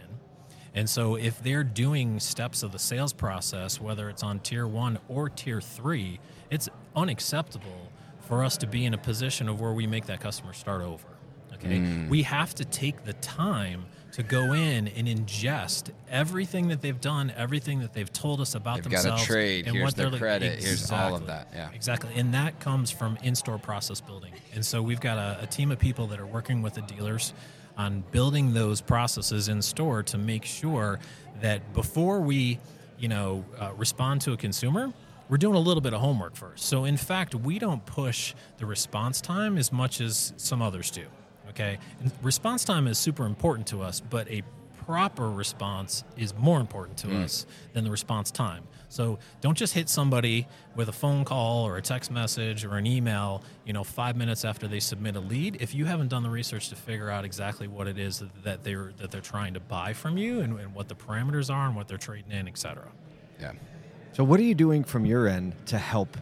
And 0.73 0.89
so 0.89 1.15
if 1.15 1.41
they're 1.43 1.63
doing 1.63 2.19
steps 2.19 2.63
of 2.63 2.71
the 2.71 2.79
sales 2.79 3.11
process, 3.11 3.81
whether 3.81 4.09
it's 4.09 4.23
on 4.23 4.39
tier 4.39 4.65
one 4.65 4.99
or 5.09 5.29
tier 5.29 5.59
three, 5.59 6.19
it's 6.49 6.69
unacceptable 6.95 7.91
for 8.21 8.43
us 8.43 8.57
to 8.57 8.67
be 8.67 8.85
in 8.85 8.93
a 8.93 8.97
position 8.97 9.49
of 9.49 9.59
where 9.59 9.73
we 9.73 9.85
make 9.85 10.05
that 10.05 10.21
customer 10.21 10.53
start 10.53 10.81
over. 10.81 11.07
Okay. 11.55 11.79
Mm. 11.79 12.09
We 12.09 12.23
have 12.23 12.55
to 12.55 12.65
take 12.65 13.03
the 13.03 13.13
time 13.13 13.85
to 14.13 14.23
go 14.23 14.53
in 14.53 14.87
and 14.89 15.07
ingest 15.07 15.91
everything 16.09 16.67
that 16.69 16.81
they've 16.81 16.99
done, 16.99 17.31
everything 17.35 17.79
that 17.79 17.93
they've 17.93 18.11
told 18.11 18.41
us 18.41 18.55
about 18.55 18.77
They've 18.77 18.91
got 18.91 18.99
a 18.99 19.09
themselves. 19.09 19.25
trade, 19.25 19.67
and 19.67 19.75
here's 19.75 19.85
what 19.85 19.95
their 19.95 20.09
they're 20.09 20.19
credit, 20.19 20.63
here's 20.63 20.91
all 20.91 21.15
of 21.15 21.27
that, 21.27 21.47
yeah. 21.53 21.69
Exactly. 21.73 22.11
And 22.15 22.33
that 22.33 22.59
comes 22.59 22.91
from 22.91 23.17
in 23.23 23.35
store 23.35 23.57
process 23.57 24.01
building. 24.01 24.33
And 24.53 24.65
so 24.65 24.81
we've 24.81 24.99
got 24.99 25.17
a, 25.17 25.43
a 25.43 25.47
team 25.47 25.71
of 25.71 25.79
people 25.79 26.07
that 26.07 26.19
are 26.19 26.25
working 26.25 26.61
with 26.61 26.73
the 26.73 26.81
dealers 26.81 27.33
on 27.77 28.03
building 28.11 28.53
those 28.53 28.81
processes 28.81 29.47
in 29.47 29.61
store 29.61 30.03
to 30.03 30.17
make 30.17 30.45
sure 30.45 30.99
that 31.41 31.73
before 31.73 32.19
we, 32.19 32.59
you 32.99 33.07
know, 33.07 33.45
uh, 33.59 33.71
respond 33.77 34.21
to 34.21 34.33
a 34.33 34.37
consumer, 34.37 34.91
we're 35.29 35.37
doing 35.37 35.55
a 35.55 35.59
little 35.59 35.81
bit 35.81 35.93
of 35.93 36.01
homework 36.01 36.35
first. 36.35 36.65
So 36.65 36.83
in 36.83 36.97
fact, 36.97 37.33
we 37.33 37.57
don't 37.57 37.85
push 37.85 38.35
the 38.57 38.65
response 38.65 39.21
time 39.21 39.57
as 39.57 39.71
much 39.71 40.01
as 40.01 40.33
some 40.35 40.61
others 40.61 40.91
do. 40.91 41.05
Okay. 41.51 41.77
And 41.99 42.11
response 42.21 42.65
time 42.65 42.87
is 42.87 42.97
super 42.97 43.25
important 43.25 43.67
to 43.67 43.81
us, 43.81 44.01
but 44.01 44.29
a 44.29 44.41
proper 44.85 45.29
response 45.29 46.03
is 46.17 46.33
more 46.35 46.59
important 46.59 46.97
to 46.97 47.07
mm. 47.07 47.23
us 47.23 47.45
than 47.73 47.83
the 47.83 47.91
response 47.91 48.31
time. 48.31 48.63
So 48.89 49.19
don't 49.39 49.57
just 49.57 49.73
hit 49.73 49.87
somebody 49.87 50.47
with 50.75 50.89
a 50.89 50.91
phone 50.91 51.23
call 51.23 51.65
or 51.65 51.77
a 51.77 51.81
text 51.81 52.11
message 52.11 52.65
or 52.65 52.75
an 52.77 52.87
email, 52.87 53.43
you 53.65 53.73
know, 53.73 53.83
five 53.83 54.17
minutes 54.17 54.43
after 54.43 54.67
they 54.67 54.79
submit 54.79 55.15
a 55.15 55.19
lead. 55.19 55.57
If 55.61 55.75
you 55.75 55.85
haven't 55.85 56.07
done 56.07 56.23
the 56.23 56.29
research 56.29 56.69
to 56.69 56.75
figure 56.75 57.09
out 57.09 57.23
exactly 57.23 57.67
what 57.67 57.87
it 57.87 57.97
is 57.97 58.19
that- 58.19 58.43
that 58.43 58.63
they're 58.63 58.91
that 58.97 59.11
they're 59.11 59.21
trying 59.21 59.53
to 59.53 59.59
buy 59.59 59.93
from 59.93 60.17
you 60.17 60.41
and, 60.41 60.59
and 60.59 60.73
what 60.73 60.87
the 60.87 60.95
parameters 60.95 61.53
are 61.53 61.67
and 61.67 61.75
what 61.75 61.87
they're 61.87 61.97
trading 61.97 62.31
in, 62.31 62.47
et 62.47 62.57
cetera. 62.57 62.91
Yeah. 63.39 63.53
So 64.13 64.23
what 64.23 64.39
are 64.39 64.43
you 64.43 64.55
doing 64.55 64.83
from 64.83 65.05
your 65.05 65.27
end 65.27 65.53
to 65.67 65.77
help? 65.77 66.17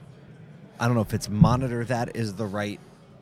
I 0.79 0.86
don't 0.86 0.95
know 0.95 1.01
if 1.01 1.13
it's 1.13 1.29
monitor 1.29 1.86
that 1.86 2.15
is 2.15 2.36
the 2.36 2.45
right 2.45 2.79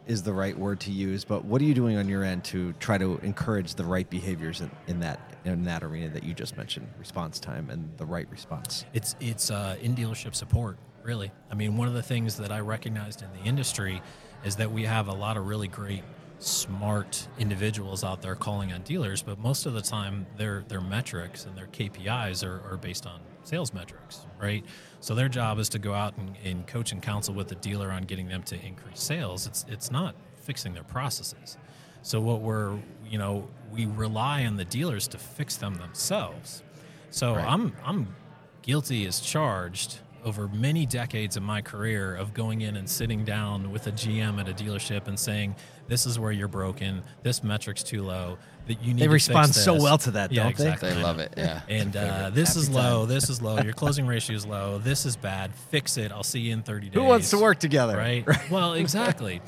is 0.08 0.24
the 0.24 0.34
right 0.34 0.58
word 0.58 0.80
to 0.82 0.92
use, 0.92 1.24
but 1.24 1.46
what 1.46 1.62
are 1.62 1.66
you 1.66 1.74
doing 1.74 1.98
on 1.98 2.08
your 2.08 2.24
end 2.24 2.44
to 2.46 2.74
try 2.74 2.98
to 2.98 3.20
encourage 3.24 3.76
the 3.76 3.84
right 3.84 4.10
behaviors 4.10 4.62
in, 4.62 4.72
in 4.88 5.00
that 5.02 5.20
in 5.46 5.64
that 5.64 5.84
arena 5.84 6.10
that 6.10 6.24
you 6.24 6.34
just 6.34 6.58
mentioned, 6.58 6.88
response 6.98 7.40
time 7.40 7.70
and 7.70 7.90
the 7.98 8.06
right 8.06 8.28
response? 8.32 8.86
It's 8.94 9.16
it's 9.20 9.52
uh, 9.52 9.78
in 9.82 9.96
dealership 9.96 10.34
support, 10.34 10.78
really. 11.04 11.32
I 11.52 11.56
mean, 11.56 11.78
one 11.78 11.88
of 11.88 11.94
the 11.94 12.02
things 12.02 12.38
that 12.38 12.52
I 12.52 12.60
recognized 12.62 13.22
in 13.22 13.30
the 13.34 13.48
industry 13.48 14.02
is 14.44 14.56
that 14.58 14.72
we 14.72 14.84
have 14.84 15.08
a 15.08 15.14
lot 15.14 15.38
of 15.38 15.48
really 15.48 15.68
great, 15.68 16.04
smart 16.40 17.28
individuals 17.40 18.04
out 18.04 18.22
there 18.22 18.36
calling 18.36 18.72
on 18.72 18.82
dealers, 18.84 19.22
but 19.24 19.40
most 19.40 19.66
of 19.66 19.74
the 19.74 19.82
time 19.82 20.26
their 20.38 20.64
their 20.68 20.82
metrics 20.82 21.46
and 21.46 21.58
their 21.58 21.68
KPIs 21.68 22.46
are, 22.46 22.62
are 22.72 22.78
based 22.78 23.06
on 23.08 23.20
sales 23.44 23.74
metrics, 23.74 24.26
right? 24.40 24.64
So 25.00 25.16
their 25.16 25.30
job 25.30 25.58
is 25.58 25.70
to 25.70 25.80
go 25.80 25.94
out 25.94 26.16
and, 26.18 26.36
and 26.44 26.68
coach 26.68 26.92
and 26.92 27.02
counsel 27.02 27.34
with 27.34 27.48
the 27.48 27.56
dealer 27.56 27.92
on 27.92 28.04
getting 28.04 28.28
them 28.28 28.44
to 28.44 28.56
increase 28.66 29.02
sales. 29.02 29.48
It's 29.48 29.66
it's 29.68 29.90
not 29.92 30.16
fixing 30.36 30.74
their 30.74 30.84
processes. 30.84 31.58
So 32.04 32.22
what 32.22 32.42
we're 32.42 32.78
you 33.10 33.18
know 33.18 33.48
we 33.72 33.86
rely 33.86 34.46
on 34.46 34.56
the 34.58 34.66
dealers 34.66 35.08
to 35.10 35.18
fix 35.18 35.58
them 35.58 35.76
themselves. 35.76 36.64
So 37.10 37.36
Right. 37.36 37.46
I'm 37.48 37.74
I'm 37.84 38.16
guilty 38.62 39.06
as 39.08 39.20
charged 39.22 40.00
over 40.26 40.48
many 40.50 40.86
decades 40.86 41.38
of 41.38 41.44
my 41.44 41.62
career 41.62 42.16
of 42.16 42.34
going 42.34 42.62
in 42.62 42.76
and 42.76 42.90
sitting 42.90 43.24
down 43.24 43.72
with 43.72 43.88
a 43.88 43.92
GM 43.92 44.40
at 44.40 44.50
a 44.50 44.54
dealership 44.54 45.08
and 45.08 45.20
saying, 45.20 45.56
"This 45.88 46.06
is 46.06 46.20
where 46.20 46.32
you're 46.32 46.48
broken. 46.48 47.04
This 47.24 47.44
metric's 47.44 47.84
too 47.84 48.04
low. 48.04 48.38
That 48.68 48.82
you 48.84 48.94
need." 48.94 49.02
They 49.02 49.06
to 49.08 49.12
respond 49.12 49.48
fix 49.54 49.64
so 49.64 49.82
well 49.82 49.98
to 50.00 50.12
that, 50.12 50.32
yeah, 50.32 50.44
don't 50.44 50.58
they? 50.58 50.66
exactly. 50.66 50.90
They 50.94 51.00
I 51.00 51.04
love 51.04 51.20
it. 51.20 51.34
Yeah. 51.38 51.62
And 51.70 51.96
uh, 51.96 52.30
this 52.32 52.56
is 52.56 52.68
Happy 52.68 52.80
low. 52.80 53.00
time. 53.06 53.10
This 53.10 53.30
is 53.30 53.42
low. 53.42 53.60
Your 53.62 53.74
closing 53.84 54.06
ratio 54.08 54.36
is 54.36 54.46
low. 54.46 54.80
This 54.80 55.06
is 55.06 55.16
bad. 55.16 55.54
Fix 55.56 55.98
it. 55.98 56.12
I'll 56.12 56.24
see 56.24 56.40
you 56.42 56.54
in 56.54 56.64
30 56.64 56.88
days. 56.90 56.94
Who 56.96 57.04
wants 57.04 57.30
to 57.30 57.38
work 57.40 57.60
together? 57.60 57.96
Right. 57.98 58.26
Well, 58.52 58.74
exactly. 58.74 59.42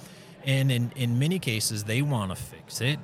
And 0.45 0.71
in, 0.71 0.91
in 0.95 1.19
many 1.19 1.39
cases, 1.39 1.83
they 1.83 2.01
want 2.01 2.31
to 2.31 2.35
fix 2.35 2.79
it, 2.81 2.99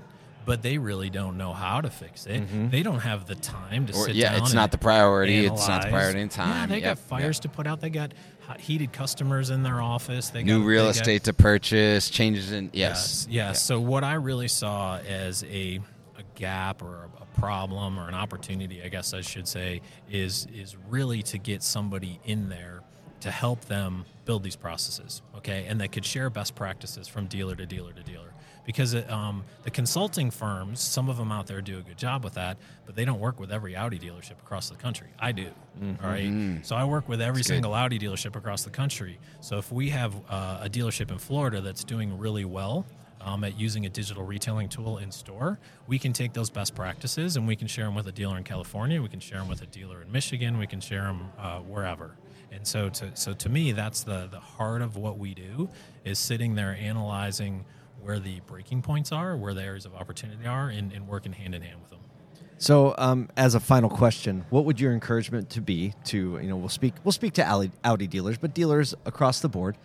but 0.46 0.62
they 0.62 0.78
really 0.78 1.10
don't 1.10 1.38
know 1.38 1.54
how 1.54 1.82
to 1.82 1.90
fix 1.90 2.26
it. 2.26 2.42
Mm-hmm. 2.44 2.70
They 2.70 2.84
don't 2.84 3.00
have 3.00 3.26
the 3.26 3.36
time 3.36 3.88
to 3.88 3.94
Or- 3.94 4.06
sit 4.06 4.16
yeah, 4.16 4.32
down. 4.32 4.42
it's 4.42 4.52
and 4.52 4.56
not 4.56 4.72
the 4.72 4.78
priority. 4.78 5.46
It's 5.46 5.68
not 5.68 5.84
the 5.84 5.90
priority 5.90 6.22
in 6.22 6.30
time. 6.30 6.50
Yeah, 6.50 6.66
they 6.68 6.82
Yep, 6.82 6.84
got 6.84 7.00
fires 7.00 7.38
yep. 7.38 7.42
to 7.44 7.50
put 7.50 7.68
out. 7.68 7.82
They 7.82 7.90
got 7.90 8.14
heated 8.60 8.94
customers 8.94 9.50
in 9.50 9.64
their 9.64 9.82
office. 9.82 10.30
They 10.30 10.44
New 10.44 10.60
got, 10.60 10.66
real 10.68 10.84
they 10.84 10.88
got- 10.90 10.96
estate 11.02 11.24
to 11.24 11.34
purchase, 11.34 12.10
changes 12.10 12.52
in 12.52 12.70
yes. 12.74 13.26
Yes. 13.28 13.28
yes. 13.30 13.62
So 13.64 13.80
what 13.80 14.04
I 14.04 14.14
really 14.14 14.48
saw 14.48 14.98
as 15.00 15.44
a, 15.46 15.80
a 16.18 16.24
gap 16.36 16.82
or 16.82 17.10
a, 17.20 17.26
problem 17.36 18.00
or 18.00 18.08
an 18.08 18.14
opportunity, 18.14 18.82
I 18.82 18.88
guess 18.88 19.14
I 19.14 19.20
should 19.20 19.46
say, 19.46 19.82
is 20.10 20.48
is 20.56 20.78
really 20.90 21.22
to 21.24 21.38
get 21.38 21.62
somebody 21.64 22.18
in 22.24 22.48
there 22.48 22.80
to 23.20 23.30
help 23.30 23.66
them 23.66 24.06
build 24.24 24.42
these 24.42 24.56
processes, 24.56 25.22
okay, 25.36 25.66
and 25.68 25.82
that 25.82 25.92
could 25.92 26.06
share 26.06 26.30
best 26.30 26.56
practices 26.56 27.10
from 27.10 27.26
dealer 27.28 27.54
to 27.56 27.66
dealer 27.66 27.92
to 27.92 28.04
dealer. 28.04 28.30
Because 28.66 28.94
it, 28.96 29.10
um, 29.12 29.44
the 29.64 29.70
consulting 29.70 30.32
firms, 30.32 30.80
some 30.82 31.08
of 31.08 31.18
them 31.18 31.32
out 31.32 31.46
there 31.46 31.62
do 31.62 31.78
a 31.78 31.82
good 31.82 31.98
job 31.98 32.24
with 32.24 32.34
that, 32.34 32.58
but 32.86 32.96
they 32.96 33.06
don't 33.06 33.20
work 33.20 33.40
with 33.40 33.52
every 33.52 33.76
Audi 33.76 34.00
dealership 34.00 34.40
across 34.44 34.70
the 34.70 34.76
country. 34.76 35.08
I 35.20 35.32
do, 35.32 35.50
all 36.04 36.10
right. 36.10 36.60
So 36.64 36.76
I 36.76 36.84
work 36.86 37.08
with 37.08 37.22
every 37.22 37.40
That's 37.40 37.48
good. 37.50 37.54
single 37.56 37.74
Audi 37.76 38.00
dealership 38.00 38.36
across 38.36 38.64
the 38.64 38.72
country. 38.72 39.20
So 39.42 39.58
if 39.60 39.72
we 39.72 39.90
have 39.90 40.16
uh, 40.30 40.62
a 40.64 40.70
dealership 40.70 41.12
in 41.12 41.20
Florida 41.20 41.62
that's 41.62 41.84
doing 41.84 42.18
really 42.18 42.46
well 42.46 42.86
um, 43.22 43.44
at 43.44 43.60
using 43.60 43.86
a 43.86 43.90
digital 43.90 44.24
retailing 44.24 44.68
tool 44.70 44.98
in 44.98 45.12
store, 45.12 45.60
we 45.88 46.00
can 46.00 46.12
take 46.12 46.34
those 46.34 46.50
best 46.50 46.74
practices 46.74 47.38
and 47.38 47.48
we 47.48 47.56
can 47.56 47.68
share 47.68 47.86
them 47.86 47.94
with 47.96 48.08
a 48.08 48.12
dealer 48.12 48.38
in 48.38 48.44
California. 48.44 49.00
We 49.02 49.10
can 49.10 49.20
share 49.20 49.40
them 49.40 49.48
with 49.48 49.62
a 49.62 49.68
dealer 49.68 50.02
in 50.02 50.12
Michigan. 50.12 50.58
We 50.58 50.68
can 50.68 50.80
share 50.82 51.04
them 51.04 51.32
uh, 51.38 51.60
wherever. 51.60 52.16
And 52.52 52.66
so 52.66 52.90
to 52.90 53.16
so 53.16 53.34
to 53.34 53.50
me, 53.50 53.74
that's 53.74 54.04
the 54.04 54.28
the 54.32 54.40
heart 54.40 54.82
of 54.82 54.96
what 54.96 55.18
we 55.18 55.34
do 55.34 55.70
is 56.04 56.18
sitting 56.20 56.56
there 56.56 56.78
analyzing 56.80 57.66
where 58.06 58.20
the 58.20 58.40
breaking 58.42 58.84
points 58.84 59.12
are, 59.12 59.36
where 59.36 59.56
the 59.56 59.64
areas 59.64 59.86
of 59.86 59.96
opportunity 59.96 60.46
are, 60.46 60.70
and, 60.70 60.94
and 60.94 61.08
working 61.08 61.34
hand 61.34 61.56
in 61.56 61.62
hand 61.64 61.82
with 61.82 61.90
them. 61.90 62.00
So, 62.60 62.94
um, 63.00 63.30
as 63.36 63.56
a 63.56 63.60
final 63.60 63.90
question, 63.90 64.46
what 64.52 64.64
would 64.66 64.80
your 64.80 64.94
encouragement 64.94 65.50
to 65.52 65.62
be 65.62 65.94
to 66.06 66.40
you 66.42 66.48
know 66.48 66.56
we'll 66.56 66.70
speak 66.70 66.94
we'll 67.04 67.12
speak 67.12 67.34
to 67.34 67.44
Audi, 67.44 67.72
Audi 67.84 68.08
dealers, 68.08 68.38
but 68.38 68.54
dealers 68.54 68.94
across 69.06 69.40
the 69.40 69.50
board, 69.50 69.78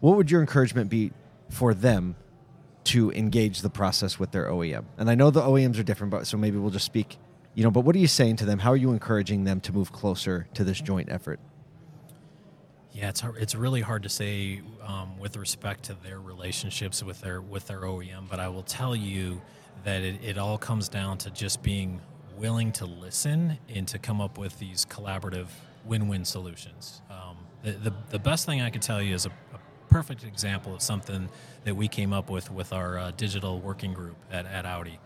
what 0.00 0.16
would 0.16 0.30
your 0.30 0.40
encouragement 0.40 0.88
be 0.88 1.12
for 1.50 1.74
them 1.74 2.16
to 2.84 3.10
engage 3.12 3.60
the 3.62 3.68
process 3.68 4.18
with 4.18 4.30
their 4.30 4.46
OEM? 4.46 4.84
And 4.96 5.10
I 5.10 5.14
know 5.16 5.30
the 5.30 5.42
OEMs 5.42 5.78
are 5.78 5.82
different, 5.82 6.12
but 6.12 6.26
so 6.26 6.38
maybe 6.38 6.56
we'll 6.56 6.70
just 6.70 6.86
speak, 6.86 7.18
you 7.54 7.64
know. 7.64 7.70
But 7.70 7.80
what 7.80 7.96
are 7.96 7.98
you 7.98 8.06
saying 8.06 8.36
to 8.36 8.46
them? 8.46 8.60
How 8.60 8.70
are 8.70 8.76
you 8.76 8.92
encouraging 8.92 9.44
them 9.44 9.60
to 9.62 9.72
move 9.72 9.92
closer 9.92 10.46
to 10.54 10.64
this 10.64 10.80
joint 10.80 11.10
effort? 11.10 11.40
Yeah, 12.96 13.10
it's 13.10 13.20
hard, 13.20 13.36
it's 13.36 13.54
really 13.54 13.82
hard 13.82 14.04
to 14.04 14.08
say 14.08 14.62
um, 14.82 15.18
with 15.18 15.36
respect 15.36 15.84
to 15.84 15.96
their 16.02 16.18
relationships 16.18 17.02
with 17.02 17.20
their 17.20 17.42
with 17.42 17.66
their 17.66 17.82
OEM, 17.82 18.26
but 18.30 18.40
I 18.40 18.48
will 18.48 18.62
tell 18.62 18.96
you 18.96 19.42
that 19.84 20.00
it, 20.00 20.24
it 20.24 20.38
all 20.38 20.56
comes 20.56 20.88
down 20.88 21.18
to 21.18 21.30
just 21.30 21.62
being 21.62 22.00
willing 22.38 22.72
to 22.72 22.86
listen 22.86 23.58
and 23.68 23.86
to 23.88 23.98
come 23.98 24.22
up 24.22 24.38
with 24.38 24.58
these 24.58 24.86
collaborative 24.86 25.48
win-win 25.84 26.24
solutions. 26.24 27.02
Um, 27.10 27.36
the, 27.62 27.72
the 27.72 27.92
the 28.12 28.18
best 28.18 28.46
thing 28.46 28.62
I 28.62 28.70
could 28.70 28.80
tell 28.80 29.02
you 29.02 29.14
is 29.14 29.26
a, 29.26 29.30
a 29.52 29.58
perfect 29.90 30.24
example 30.24 30.74
of 30.74 30.80
something 30.80 31.28
that 31.64 31.76
we 31.76 31.88
came 31.88 32.14
up 32.14 32.30
with 32.30 32.50
with 32.50 32.72
our 32.72 32.98
uh, 32.98 33.10
digital 33.10 33.60
working 33.60 33.92
group 33.92 34.16
at, 34.32 34.46
at 34.46 34.64
Audi. 34.64 34.98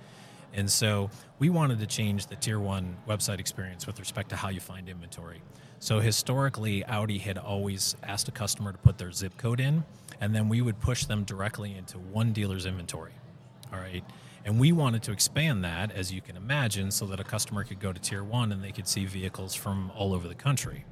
And 0.52 0.71
so 0.71 1.11
we 1.38 1.50
wanted 1.50 1.78
to 1.80 1.87
change 1.87 2.26
the 2.26 2.37
tier 2.37 2.59
one 2.59 2.97
website 3.09 3.38
experience 3.38 3.87
with 3.87 3.99
respect 3.99 4.30
to 4.30 4.37
how 4.37 4.49
you 4.49 4.61
find 4.61 4.88
inventory. 4.88 5.42
So 5.78 6.00
historically, 6.00 6.85
Audi 6.85 7.19
had 7.19 7.38
always 7.38 7.97
asked 8.02 8.28
a 8.28 8.33
customer 8.33 8.73
to 8.73 8.78
put 8.78 8.99
their 8.99 9.12
zip 9.12 9.37
code 9.38 9.61
in, 9.61 9.85
and 10.21 10.35
then 10.35 10.49
we 10.49 10.61
would 10.61 10.80
push 10.80 11.04
them 11.04 11.25
directly 11.25 11.75
into 11.75 11.99
one 11.99 12.33
dealer's 12.33 12.66
inventory. 12.66 13.12
All 13.73 13.78
right. 13.78 14.04
And 14.45 14.59
we 14.59 14.73
wanted 14.73 15.02
to 15.04 15.12
expand 15.12 15.64
that, 15.64 15.92
as 15.92 16.12
you 16.12 16.21
can 16.21 16.37
imagine, 16.37 16.90
so 16.90 17.07
that 17.07 17.21
a 17.21 17.25
customer 17.25 17.64
could 17.64 17.78
go 17.78 17.92
to 17.92 18.00
tier 18.00 18.25
one 18.25 18.52
and 18.52 18.62
they 18.62 18.73
could 18.73 18.88
see 18.88 19.04
vehicles 19.07 19.54
from 19.54 19.90
all 19.95 20.12
over 20.12 20.28
the 20.28 20.35
country. 20.35 20.85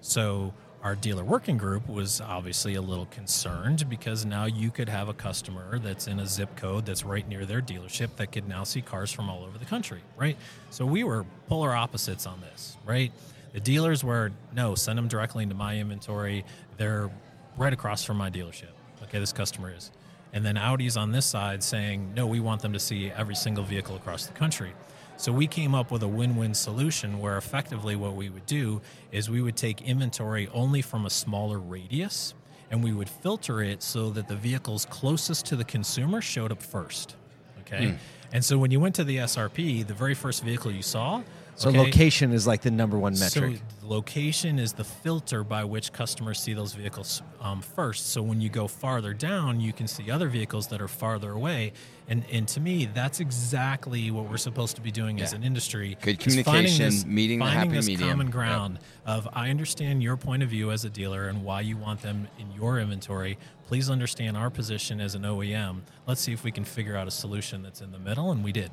So 0.00 0.54
our 0.84 0.94
dealer 0.94 1.24
working 1.24 1.56
group 1.56 1.88
was 1.88 2.20
obviously 2.20 2.74
a 2.74 2.82
little 2.82 3.06
concerned 3.06 3.88
because 3.88 4.26
now 4.26 4.44
you 4.44 4.70
could 4.70 4.88
have 4.88 5.08
a 5.08 5.14
customer 5.14 5.78
that's 5.78 6.06
in 6.06 6.20
a 6.20 6.26
zip 6.26 6.54
code 6.56 6.84
that's 6.84 7.04
right 7.04 7.26
near 7.26 7.46
their 7.46 7.62
dealership 7.62 8.14
that 8.16 8.30
could 8.30 8.46
now 8.46 8.62
see 8.64 8.82
cars 8.82 9.10
from 9.10 9.30
all 9.30 9.44
over 9.44 9.56
the 9.56 9.64
country, 9.64 10.02
right? 10.18 10.36
So 10.68 10.84
we 10.84 11.02
were 11.02 11.24
polar 11.48 11.74
opposites 11.74 12.26
on 12.26 12.42
this, 12.42 12.76
right? 12.84 13.10
The 13.54 13.60
dealers 13.60 14.04
were 14.04 14.30
no, 14.54 14.74
send 14.74 14.98
them 14.98 15.08
directly 15.08 15.42
into 15.42 15.54
my 15.54 15.78
inventory. 15.78 16.44
They're 16.76 17.10
right 17.56 17.72
across 17.72 18.04
from 18.04 18.18
my 18.18 18.30
dealership. 18.30 18.72
Okay, 19.04 19.18
this 19.18 19.32
customer 19.32 19.72
is. 19.74 19.90
And 20.34 20.44
then 20.44 20.58
Audi's 20.58 20.98
on 20.98 21.12
this 21.12 21.24
side 21.24 21.62
saying, 21.62 22.12
no, 22.14 22.26
we 22.26 22.40
want 22.40 22.60
them 22.60 22.74
to 22.74 22.80
see 22.80 23.10
every 23.10 23.36
single 23.36 23.64
vehicle 23.64 23.96
across 23.96 24.26
the 24.26 24.34
country. 24.34 24.72
So 25.16 25.32
we 25.32 25.46
came 25.46 25.74
up 25.74 25.90
with 25.90 26.02
a 26.02 26.08
win 26.08 26.36
win 26.36 26.54
solution 26.54 27.20
where 27.20 27.36
effectively 27.36 27.96
what 27.96 28.14
we 28.14 28.30
would 28.30 28.46
do 28.46 28.80
is 29.12 29.30
we 29.30 29.40
would 29.40 29.56
take 29.56 29.82
inventory 29.82 30.48
only 30.52 30.82
from 30.82 31.06
a 31.06 31.10
smaller 31.10 31.58
radius 31.58 32.34
and 32.70 32.82
we 32.82 32.92
would 32.92 33.08
filter 33.08 33.62
it 33.62 33.82
so 33.82 34.10
that 34.10 34.26
the 34.26 34.34
vehicles 34.34 34.86
closest 34.86 35.46
to 35.46 35.56
the 35.56 35.64
consumer 35.64 36.20
showed 36.20 36.50
up 36.50 36.62
first. 36.62 37.16
Okay. 37.60 37.90
Hmm. 37.90 37.94
And 38.32 38.44
so 38.44 38.58
when 38.58 38.72
you 38.72 38.80
went 38.80 38.96
to 38.96 39.04
the 39.04 39.18
SRP, 39.18 39.86
the 39.86 39.94
very 39.94 40.14
first 40.14 40.42
vehicle 40.42 40.72
you 40.72 40.82
saw. 40.82 41.22
So 41.56 41.68
okay, 41.68 41.78
location 41.78 42.32
is 42.32 42.46
like 42.46 42.62
the 42.62 42.70
number 42.70 42.98
one 42.98 43.16
metric. 43.18 43.60
so 43.80 43.86
location 43.86 44.58
is 44.58 44.72
the 44.72 44.82
filter 44.82 45.44
by 45.44 45.62
which 45.64 45.92
customers 45.92 46.40
see 46.40 46.52
those 46.52 46.72
vehicles 46.74 47.22
um, 47.40 47.62
first. 47.62 48.08
So 48.10 48.22
when 48.22 48.40
you 48.40 48.48
go 48.48 48.66
farther 48.66 49.14
down, 49.14 49.60
you 49.60 49.72
can 49.72 49.86
see 49.86 50.10
other 50.10 50.28
vehicles 50.28 50.66
that 50.68 50.82
are 50.82 50.88
farther 50.88 51.30
away. 51.30 51.72
And 52.08 52.24
and 52.32 52.48
to 52.48 52.60
me, 52.60 52.86
that's 52.92 53.20
exactly 53.20 54.10
what 54.10 54.28
we're 54.28 54.36
supposed 54.36 54.74
to 54.76 54.82
be 54.82 54.90
doing 54.90 55.20
as 55.20 55.32
an 55.32 55.44
industry. 55.44 55.96
Good 56.02 56.26
is 56.26 56.34
finding 56.42 56.44
communication, 56.44 56.84
this- 56.86 57.06
meeting 57.06 57.38
the 57.38 57.44
happy 57.46 57.68
this 57.70 57.86
medium. 57.86 58.10
common 58.10 58.26
Yep. 58.26 58.32
ground 58.32 58.78
of 59.06 59.28
I 59.32 59.50
understand 59.50 60.02
your 60.02 60.16
point 60.16 60.42
of 60.42 60.48
view 60.50 60.72
as 60.72 60.84
a 60.84 60.90
dealer 60.90 61.28
and 61.28 61.44
why 61.44 61.60
you 61.60 61.76
want 61.76 62.02
them 62.02 62.26
in 62.38 62.50
your 62.52 62.80
inventory. 62.80 63.38
Please 63.68 63.88
understand 63.90 64.36
our 64.36 64.50
position 64.50 65.00
as 65.00 65.14
an 65.14 65.22
OEM. 65.22 65.82
Let's 66.06 66.20
see 66.20 66.32
if 66.32 66.42
we 66.44 66.50
can 66.50 66.64
figure 66.64 66.96
out 66.96 67.06
a 67.06 67.10
solution 67.12 67.62
that's 67.62 67.80
in 67.80 67.92
the 67.92 67.98
middle, 67.98 68.30
and 68.32 68.42
we 68.44 68.52
did. 68.52 68.70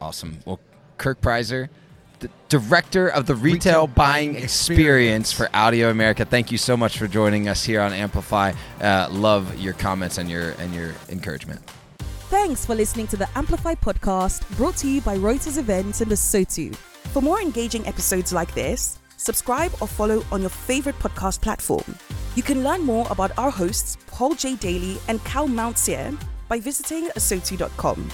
Awesome. 0.00 0.38
Well, 0.46 0.60
Kirk 0.96 1.20
Preiser, 1.20 1.68
the 2.20 2.30
director 2.48 3.08
of 3.08 3.26
the 3.26 3.34
retail, 3.34 3.54
Retail 3.54 3.86
buying 3.88 4.32
buying 4.32 4.44
experience 4.44 5.30
experience. 5.30 5.32
for 5.32 5.48
Audi 5.54 5.82
of 5.82 5.90
America. 5.90 6.24
Thank 6.24 6.52
you 6.52 6.58
so 6.58 6.76
much 6.76 6.98
for 6.98 7.06
joining 7.08 7.48
us 7.48 7.64
here 7.64 7.80
on 7.80 7.92
Amplify. 7.92 8.52
Uh, 8.80 9.08
love 9.10 9.58
your 9.58 9.72
comments 9.74 10.18
and 10.18 10.30
your 10.30 10.50
and 10.58 10.74
your 10.74 10.92
encouragement. 11.08 11.60
Thanks 12.30 12.64
for 12.66 12.74
listening 12.74 13.06
to 13.08 13.16
the 13.16 13.28
Amplify 13.36 13.74
podcast 13.74 14.48
brought 14.56 14.76
to 14.78 14.88
you 14.88 15.00
by 15.00 15.16
Reuters 15.16 15.58
Events 15.58 16.00
and 16.00 16.10
ASOTU. 16.10 16.74
For 17.12 17.22
more 17.22 17.40
engaging 17.40 17.86
episodes 17.86 18.32
like 18.32 18.52
this, 18.54 18.98
subscribe 19.16 19.72
or 19.80 19.86
follow 19.86 20.24
on 20.32 20.40
your 20.40 20.50
favorite 20.50 20.98
podcast 20.98 21.40
platform. 21.40 21.84
You 22.34 22.42
can 22.42 22.64
learn 22.64 22.80
more 22.82 23.06
about 23.10 23.30
our 23.38 23.50
hosts, 23.50 23.96
Paul 24.08 24.34
J. 24.34 24.56
Daly 24.56 24.98
and 25.06 25.22
Kyle 25.24 25.46
Mountsier, 25.48 26.16
by 26.48 26.58
visiting 26.58 27.08
asotu.com. 27.10 28.10